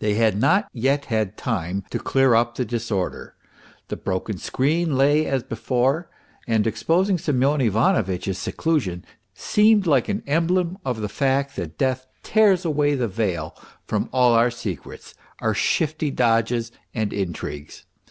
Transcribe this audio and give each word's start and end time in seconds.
They 0.00 0.12
had 0.12 0.38
not 0.38 0.68
yet 0.74 1.06
had 1.06 1.38
time 1.38 1.82
to 1.88 1.98
clear 1.98 2.34
up 2.34 2.54
the 2.56 2.66
disorder. 2.66 3.34
The 3.88 3.96
broken 3.96 4.36
screen 4.36 4.94
lay 4.98 5.24
as 5.24 5.42
before, 5.42 6.10
and 6.46 6.66
exposing 6.66 7.16
Semyon 7.16 7.62
Ivanovitch's 7.62 8.36
seclusion, 8.36 9.06
seemed 9.32 9.86
like 9.86 10.10
an 10.10 10.22
emblem 10.26 10.76
of 10.84 11.00
the 11.00 11.08
fact 11.08 11.56
that 11.56 11.78
death 11.78 12.06
tears 12.22 12.66
away 12.66 12.94
the 12.94 13.08
veil 13.08 13.56
from 13.86 14.10
all 14.12 14.34
our 14.34 14.50
secrets, 14.50 15.14
our 15.40 15.54
shifty 15.54 16.10
dodges 16.10 16.70
and 16.92 17.14
intrigues. 17.14 17.86